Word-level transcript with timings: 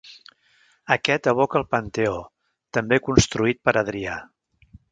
Aquest 0.95 1.29
evoca 1.31 1.59
al 1.59 1.67
Panteó, 1.75 2.15
també 2.79 3.01
construït 3.09 3.61
per 3.69 3.77
Adrià. 3.83 4.17